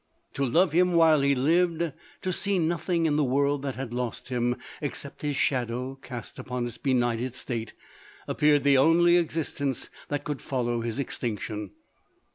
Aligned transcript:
To 0.33 0.43
love 0.43 0.71
him 0.71 0.93
while 0.93 1.21
he 1.21 1.35
lived, 1.35 1.93
to 2.23 2.33
see 2.33 2.57
nothing 2.57 3.05
in 3.05 3.17
the 3.17 3.23
world 3.23 3.61
that 3.61 3.75
had 3.75 3.93
lost 3.93 4.29
him, 4.29 4.55
except 4.81 5.21
his 5.21 5.35
shadow 5.35 5.93
cast 6.01 6.39
upon 6.39 6.65
its 6.65 6.79
benighted 6.79 7.35
state, 7.35 7.73
appeared 8.27 8.63
the 8.63 8.79
only 8.79 9.15
ex 9.17 9.37
istence 9.37 9.89
that 10.07 10.23
could 10.23 10.41
follow 10.41 10.81
his 10.81 10.97
extinction. 10.97 11.69